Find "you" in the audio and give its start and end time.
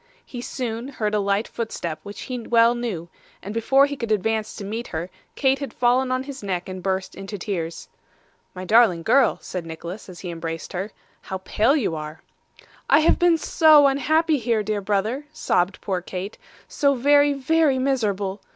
11.75-11.95